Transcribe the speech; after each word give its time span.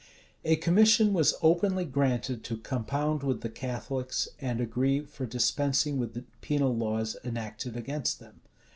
A 0.43 0.55
commission 0.55 1.13
was 1.13 1.35
openly 1.43 1.85
granted 1.85 2.43
to 2.45 2.57
compound 2.57 3.21
with 3.21 3.41
the 3.41 3.51
Catholics, 3.51 4.27
and 4.39 4.59
agree 4.59 5.01
for 5.01 5.27
dispensing 5.27 5.99
with 5.99 6.15
the 6.15 6.23
penal 6.41 6.75
laws 6.75 7.15
enacted 7.23 7.77
against 7.77 8.19
them. 8.19 8.41